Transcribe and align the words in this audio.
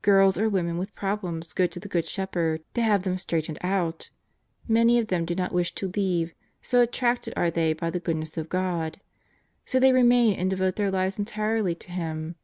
Girls 0.00 0.38
or 0.38 0.48
women 0.48 0.78
with 0.78 0.94
problems 0.94 1.52
go 1.52 1.66
to 1.66 1.78
the 1.78 1.86
Good 1.86 2.06
Shepherd 2.06 2.64
to 2.72 2.80
have 2.80 3.02
them 3.02 3.18
straightened 3.18 3.58
out 3.60 4.08
Many 4.66 4.98
of 4.98 5.08
them 5.08 5.26
do 5.26 5.34
not 5.34 5.52
wish 5.52 5.74
to 5.74 5.92
leave, 5.94 6.32
so 6.62 6.80
attracted 6.80 7.34
are 7.36 7.50
they 7.50 7.74
by 7.74 7.90
the 7.90 8.00
goodness 8.00 8.38
of 8.38 8.48
God, 8.48 8.98
So 9.66 9.78
they 9.78 9.92
remain 9.92 10.32
and 10.38 10.48
devote 10.48 10.76
their 10.76 10.90
lives 10.90 11.18
entirely 11.18 11.74
to 11.74 11.90
Him. 11.92 12.36